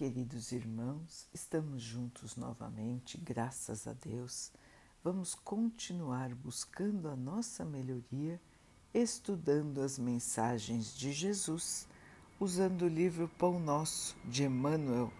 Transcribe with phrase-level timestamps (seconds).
[0.00, 4.50] queridos irmãos, estamos juntos novamente, graças a Deus.
[5.04, 8.40] Vamos continuar buscando a nossa melhoria,
[8.94, 11.86] estudando as mensagens de Jesus,
[12.40, 15.12] usando o livro Pão Nosso de Emmanuel,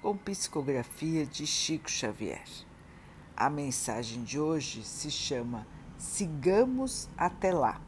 [0.00, 2.46] com psicografia de Chico Xavier.
[3.36, 5.66] A mensagem de hoje se chama
[5.98, 7.82] Sigamos até lá.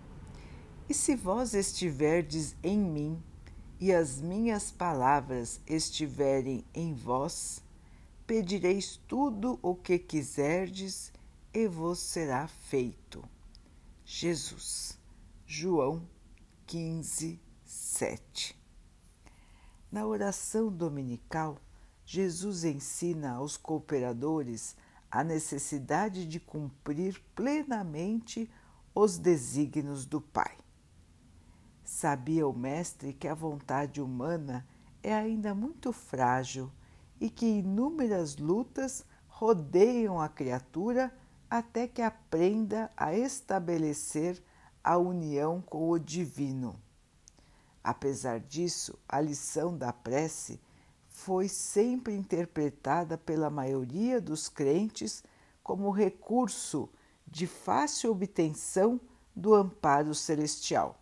[0.88, 3.22] E se vós estiverdes em mim,
[3.80, 7.62] e as minhas palavras estiverem em vós,
[8.26, 11.10] pedireis tudo o que quiserdes
[11.52, 13.24] e vos será feito.
[14.04, 14.98] Jesus,
[15.46, 16.06] João
[16.66, 18.54] 15, 7.
[19.90, 21.56] Na oração dominical,
[22.04, 24.76] Jesus ensina aos cooperadores
[25.10, 28.48] a necessidade de cumprir plenamente
[28.94, 30.56] os desígnios do Pai.
[31.92, 34.64] Sabia o Mestre que a vontade humana
[35.02, 36.70] é ainda muito frágil
[37.20, 41.12] e que inúmeras lutas rodeiam a criatura
[41.50, 44.40] até que aprenda a estabelecer
[44.84, 46.80] a união com o Divino.
[47.82, 50.60] Apesar disso, a lição da prece
[51.08, 55.24] foi sempre interpretada pela maioria dos crentes
[55.60, 56.88] como recurso
[57.26, 59.00] de fácil obtenção
[59.34, 60.99] do amparo celestial.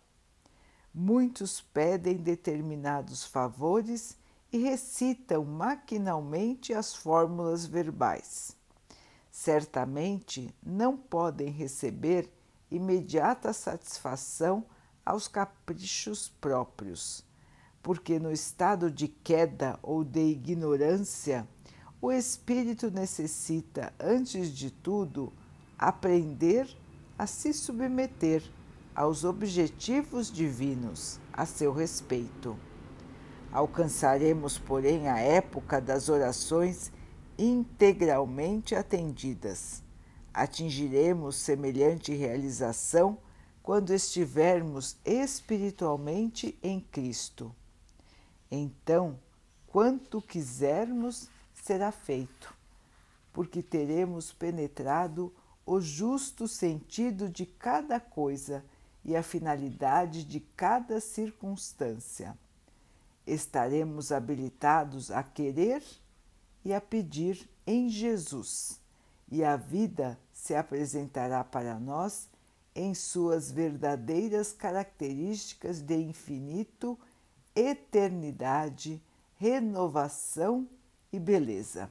[0.93, 4.17] Muitos pedem determinados favores
[4.51, 8.57] e recitam maquinalmente as fórmulas verbais.
[9.29, 12.31] Certamente não podem receber
[12.71, 14.65] imediata satisfação
[15.05, 17.23] aos caprichos próprios,
[17.81, 21.47] porque no estado de queda ou de ignorância,
[22.01, 25.33] o espírito necessita, antes de tudo,
[25.77, 26.67] aprender
[27.17, 28.43] a se submeter
[28.99, 32.59] aos objetivos divinos a seu respeito.
[33.49, 36.91] Alcançaremos, porém, a época das orações
[37.37, 39.81] integralmente atendidas.
[40.33, 43.17] Atingiremos semelhante realização
[43.63, 47.55] quando estivermos espiritualmente em Cristo.
[48.51, 49.17] Então,
[49.67, 52.53] quanto quisermos, será feito,
[53.31, 55.33] porque teremos penetrado
[55.65, 58.61] o justo sentido de cada coisa
[59.03, 62.37] e a finalidade de cada circunstância.
[63.25, 65.83] Estaremos habilitados a querer
[66.63, 68.79] e a pedir em Jesus,
[69.31, 72.27] e a vida se apresentará para nós
[72.75, 76.97] em suas verdadeiras características de infinito,
[77.55, 79.01] eternidade,
[79.37, 80.67] renovação
[81.11, 81.89] e beleza.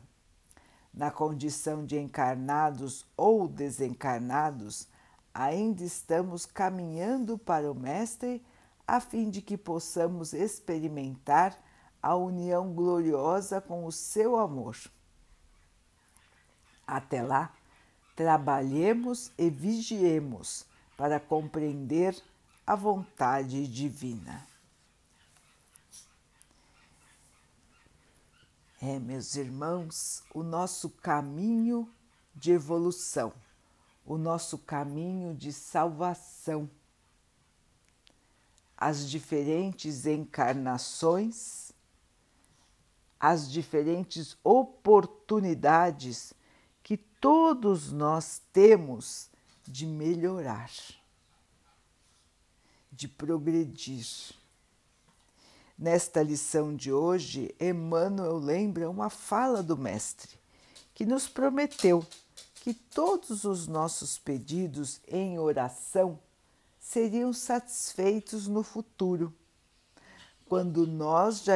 [0.93, 4.89] Na condição de encarnados ou desencarnados,
[5.33, 8.45] ainda estamos caminhando para o Mestre
[8.87, 11.59] a fim de que possamos experimentar
[12.03, 14.77] a união gloriosa com o seu amor.
[16.87, 17.53] Até lá,
[18.17, 20.65] trabalhemos e vigiemos
[20.97, 22.17] para compreender
[22.67, 24.47] a vontade divina.
[28.81, 31.89] É, meus irmãos, o nosso caminho
[32.35, 33.33] de evolução
[34.09, 36.69] o nosso caminho de salvação.
[38.75, 41.73] As diferentes encarnações,
[43.21, 46.33] as diferentes oportunidades
[46.83, 49.29] que todos nós temos
[49.67, 50.71] de melhorar,
[52.91, 54.07] de progredir.
[55.77, 60.39] Nesta lição de hoje, Emmanuel lembra uma fala do Mestre
[60.95, 62.07] que nos prometeu
[62.69, 66.21] que todos os nossos pedidos em oração
[66.79, 69.35] seriam satisfeitos no futuro,
[70.45, 71.55] quando nós já,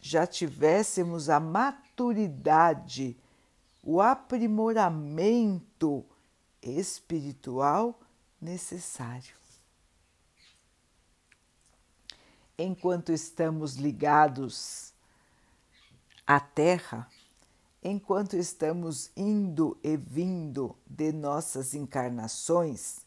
[0.00, 3.16] já tivéssemos a maturidade,
[3.82, 6.06] o aprimoramento
[6.62, 8.00] espiritual
[8.40, 9.34] necessário.
[12.56, 14.94] Enquanto estamos ligados
[16.24, 17.10] à Terra,
[17.82, 23.00] enquanto estamos indo e vindo de nossas encarnações,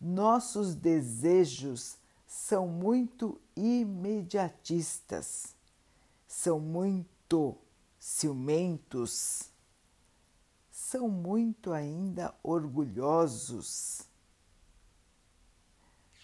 [0.00, 1.96] nossos desejos
[2.26, 5.54] são muito imediatistas,
[6.28, 7.56] são muito
[7.98, 9.50] ciumentos,
[10.70, 14.02] são muito ainda orgulhosos.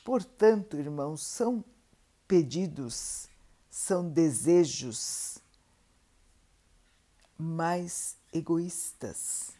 [0.05, 1.65] Portanto, irmãos, são
[2.29, 3.29] pedidos,
[3.71, 5.39] são desejos
[7.39, 9.53] mais egoístas.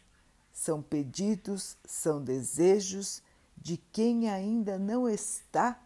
[0.51, 3.21] São pedidos, são desejos
[3.55, 5.79] de quem ainda não está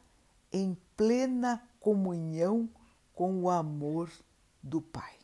[0.51, 2.69] em plena comunhão
[3.13, 4.11] com o amor
[4.61, 5.15] do Pai.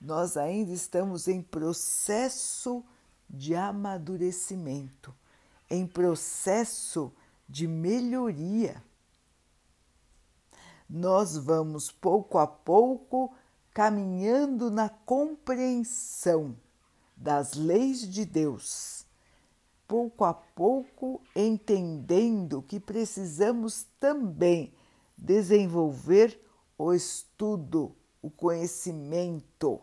[0.00, 2.84] nós ainda estamos em processo
[3.30, 5.14] de amadurecimento,
[5.70, 7.12] em processo
[7.48, 8.82] de melhoria.
[10.88, 13.32] Nós vamos pouco a pouco
[13.72, 16.56] caminhando na compreensão
[17.16, 19.06] das leis de Deus,
[19.86, 24.72] pouco a pouco entendendo que precisamos também
[25.16, 26.40] desenvolver
[26.76, 29.80] o estudo, o conhecimento.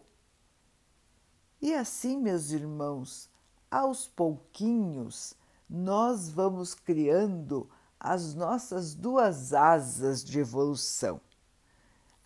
[1.62, 3.30] E assim, meus irmãos,
[3.70, 5.34] aos pouquinhos,
[5.70, 7.70] nós vamos criando
[8.00, 11.22] as nossas duas asas de evolução: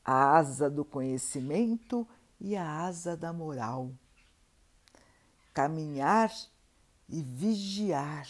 [0.04, 2.08] a asa do conhecimento
[2.40, 3.92] e a asa da moral.
[5.54, 6.32] Caminhar
[7.08, 8.28] e vigiar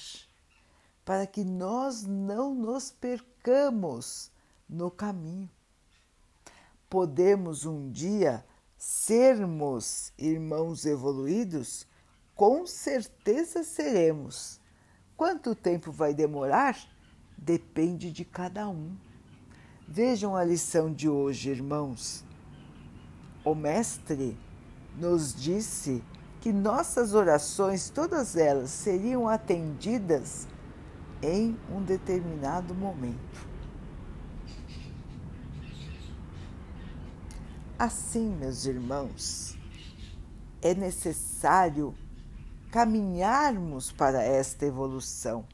[1.05, 4.31] para que nós não nos percamos
[4.69, 5.49] no caminho.
[6.89, 8.45] Podemos um dia
[8.77, 11.87] sermos irmãos evoluídos?
[12.35, 14.59] Com certeza seremos.
[15.15, 16.77] Quanto tempo vai demorar?
[17.37, 18.95] Depende de cada um.
[19.87, 22.23] Vejam a lição de hoje, irmãos.
[23.43, 24.37] O Mestre
[24.97, 26.03] nos disse
[26.39, 30.47] que nossas orações, todas elas, seriam atendidas
[31.21, 33.53] em um determinado momento.
[37.77, 39.57] Assim, meus irmãos,
[40.61, 41.93] é necessário
[42.71, 45.45] caminharmos para esta evolução,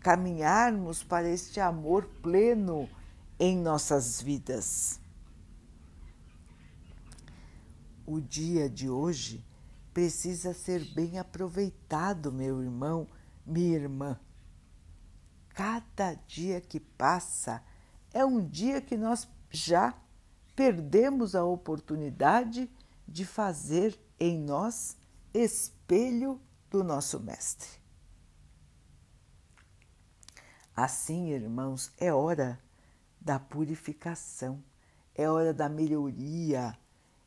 [0.00, 2.88] caminharmos para este amor pleno
[3.38, 5.00] em nossas vidas.
[8.06, 9.44] O dia de hoje
[9.92, 13.08] precisa ser bem aproveitado, meu irmão,
[13.44, 14.18] minha irmã.
[15.50, 17.62] Cada dia que passa
[18.12, 19.94] é um dia que nós já
[20.54, 22.70] perdemos a oportunidade
[23.06, 24.96] de fazer em nós
[25.32, 26.40] espelho
[26.70, 27.68] do nosso Mestre.
[30.74, 32.60] Assim, irmãos, é hora
[33.26, 34.62] da purificação,
[35.12, 36.78] é hora da melhoria,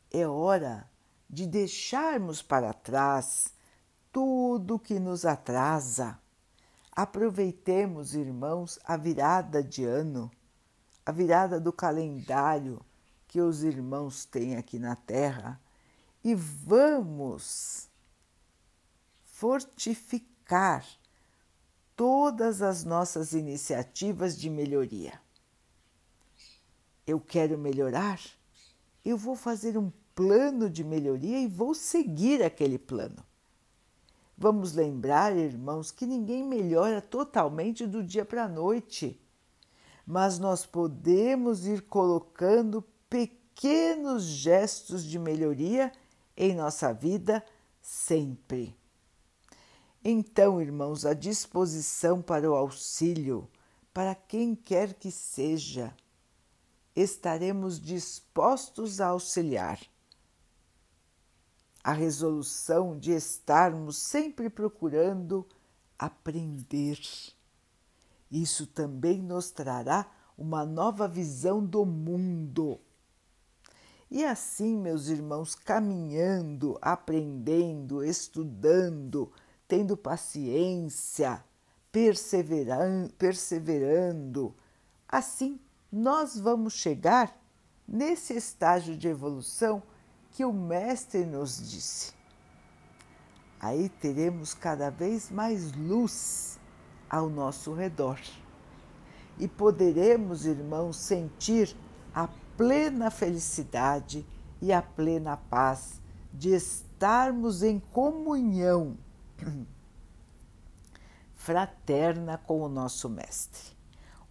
[0.10, 0.90] é hora
[1.30, 3.54] de deixarmos para trás
[4.10, 6.18] tudo que nos atrasa.
[6.90, 10.32] Aproveitemos, irmãos, a virada de ano,
[11.06, 12.80] a virada do calendário
[13.28, 15.60] que os irmãos têm aqui na Terra
[16.24, 17.90] e vamos
[19.26, 20.86] fortificar
[21.94, 25.20] todas as nossas iniciativas de melhoria.
[27.10, 28.20] Eu quero melhorar?
[29.04, 33.26] Eu vou fazer um plano de melhoria e vou seguir aquele plano.
[34.38, 39.20] Vamos lembrar, irmãos, que ninguém melhora totalmente do dia para a noite,
[40.06, 45.92] mas nós podemos ir colocando pequenos gestos de melhoria
[46.38, 47.44] em nossa vida
[47.82, 48.78] sempre.
[50.06, 53.50] Então, irmãos, a disposição para o auxílio,
[53.92, 55.92] para quem quer que seja,
[57.02, 59.80] estaremos dispostos a auxiliar.
[61.84, 65.48] A resolução de estarmos sempre procurando
[65.98, 67.00] aprender.
[68.30, 72.80] Isso também nos trará uma nova visão do mundo
[74.12, 79.32] e assim, meus irmãos, caminhando, aprendendo, estudando,
[79.68, 81.44] tendo paciência,
[81.92, 84.56] perseverando, perseverando,
[85.08, 85.60] assim
[85.92, 87.36] nós vamos chegar
[87.88, 89.82] nesse estágio de evolução
[90.32, 92.14] que o Mestre nos disse.
[93.60, 96.60] Aí teremos cada vez mais luz
[97.10, 98.20] ao nosso redor
[99.38, 101.76] e poderemos, irmãos, sentir
[102.14, 104.26] a plena felicidade
[104.62, 106.02] e a plena paz
[106.34, 108.98] de estarmos em comunhão
[111.34, 113.79] fraterna com o nosso Mestre.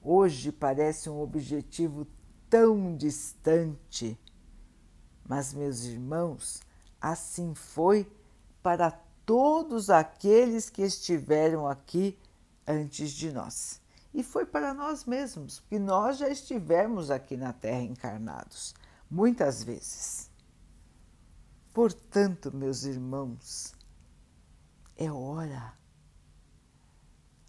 [0.03, 2.07] Hoje parece um objetivo
[2.49, 4.19] tão distante,
[5.29, 6.63] mas, meus irmãos,
[7.01, 8.11] assim foi
[8.63, 8.91] para
[9.27, 12.19] todos aqueles que estiveram aqui
[12.67, 13.81] antes de nós
[14.13, 18.75] e foi para nós mesmos, porque nós já estivemos aqui na Terra encarnados,
[19.11, 20.31] muitas vezes.
[21.73, 23.75] Portanto, meus irmãos,
[24.97, 25.73] é hora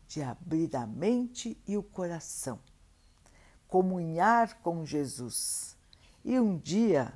[0.10, 2.60] de abrir a mente e o coração,
[3.68, 5.78] comunhar com Jesus
[6.26, 7.14] e um dia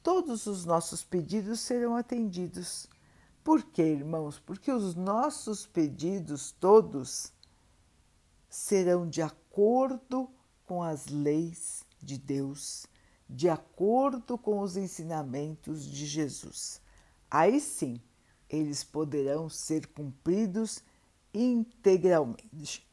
[0.00, 2.88] todos os nossos pedidos serão atendidos.
[3.42, 4.38] Por quê, irmãos?
[4.38, 7.32] Porque os nossos pedidos todos
[8.48, 10.30] serão de acordo
[10.64, 12.86] com as leis de Deus,
[13.28, 16.80] de acordo com os ensinamentos de Jesus.
[17.28, 18.00] Aí sim,
[18.48, 20.84] eles poderão ser cumpridos
[21.32, 22.86] integralmente.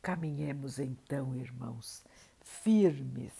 [0.00, 2.04] Caminhemos então, irmãos,
[2.40, 3.32] firmes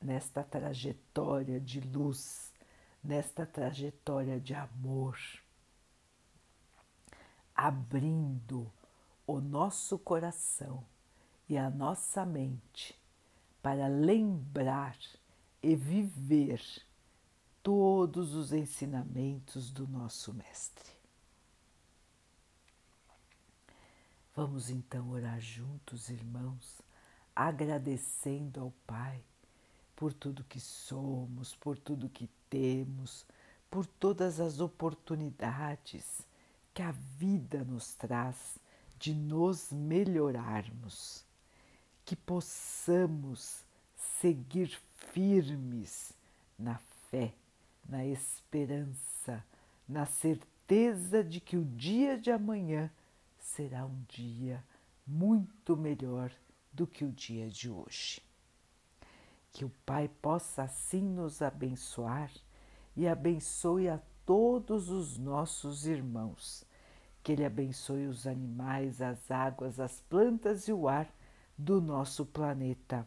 [0.00, 2.52] nesta trajetória de luz,
[3.02, 5.18] nesta trajetória de amor,
[7.54, 8.72] abrindo
[9.26, 10.84] o nosso coração
[11.48, 12.98] e a nossa mente
[13.62, 14.96] para lembrar
[15.62, 16.62] e viver
[17.66, 20.88] todos os ensinamentos do nosso Mestre.
[24.36, 26.80] Vamos então orar juntos, irmãos,
[27.34, 29.20] agradecendo ao Pai
[29.96, 33.26] por tudo que somos, por tudo que temos,
[33.68, 36.22] por todas as oportunidades
[36.72, 38.60] que a vida nos traz
[38.96, 41.24] de nos melhorarmos,
[42.04, 43.64] que possamos
[44.20, 46.12] seguir firmes
[46.56, 46.78] na
[47.10, 47.34] fé,
[47.88, 49.44] na esperança,
[49.88, 52.90] na certeza de que o dia de amanhã
[53.38, 54.62] será um dia
[55.06, 56.32] muito melhor
[56.72, 58.20] do que o dia de hoje.
[59.52, 62.30] Que o Pai possa assim nos abençoar
[62.96, 66.64] e abençoe a todos os nossos irmãos.
[67.22, 71.08] Que Ele abençoe os animais, as águas, as plantas e o ar
[71.56, 73.06] do nosso planeta.